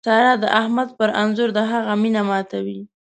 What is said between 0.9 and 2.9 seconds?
په انځور د هغه مینه ماتوي.